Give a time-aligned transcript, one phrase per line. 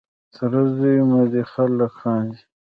[0.27, 2.41] د تره زوی مو دی خلک خاندي.